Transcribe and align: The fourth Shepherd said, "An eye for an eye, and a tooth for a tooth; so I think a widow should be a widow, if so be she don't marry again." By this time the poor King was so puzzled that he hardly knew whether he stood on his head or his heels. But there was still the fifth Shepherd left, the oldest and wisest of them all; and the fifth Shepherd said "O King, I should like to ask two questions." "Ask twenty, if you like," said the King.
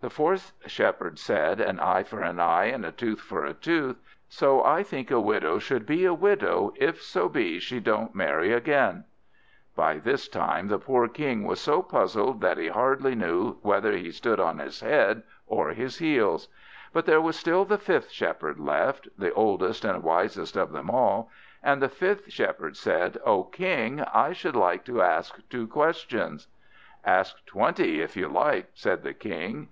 The 0.00 0.10
fourth 0.10 0.52
Shepherd 0.66 1.18
said, 1.18 1.62
"An 1.62 1.80
eye 1.80 2.02
for 2.02 2.20
an 2.20 2.38
eye, 2.38 2.66
and 2.66 2.84
a 2.84 2.92
tooth 2.92 3.22
for 3.22 3.46
a 3.46 3.54
tooth; 3.54 3.96
so 4.28 4.62
I 4.62 4.82
think 4.82 5.10
a 5.10 5.18
widow 5.18 5.58
should 5.58 5.86
be 5.86 6.04
a 6.04 6.12
widow, 6.12 6.74
if 6.76 7.00
so 7.02 7.26
be 7.26 7.58
she 7.58 7.80
don't 7.80 8.14
marry 8.14 8.52
again." 8.52 9.04
By 9.74 9.96
this 9.96 10.28
time 10.28 10.68
the 10.68 10.78
poor 10.78 11.08
King 11.08 11.46
was 11.46 11.58
so 11.58 11.80
puzzled 11.80 12.42
that 12.42 12.58
he 12.58 12.68
hardly 12.68 13.14
knew 13.14 13.54
whether 13.62 13.92
he 13.96 14.10
stood 14.10 14.38
on 14.38 14.58
his 14.58 14.80
head 14.80 15.22
or 15.46 15.70
his 15.70 15.96
heels. 15.96 16.48
But 16.92 17.06
there 17.06 17.22
was 17.22 17.36
still 17.36 17.64
the 17.64 17.78
fifth 17.78 18.10
Shepherd 18.10 18.60
left, 18.60 19.08
the 19.16 19.32
oldest 19.32 19.86
and 19.86 20.02
wisest 20.02 20.54
of 20.54 20.70
them 20.72 20.90
all; 20.90 21.30
and 21.62 21.80
the 21.80 21.88
fifth 21.88 22.30
Shepherd 22.30 22.76
said 22.76 23.16
"O 23.24 23.42
King, 23.44 24.02
I 24.12 24.34
should 24.34 24.54
like 24.54 24.84
to 24.84 25.00
ask 25.00 25.38
two 25.48 25.66
questions." 25.66 26.46
"Ask 27.06 27.46
twenty, 27.46 28.02
if 28.02 28.18
you 28.18 28.28
like," 28.28 28.68
said 28.74 29.02
the 29.02 29.14
King. 29.14 29.70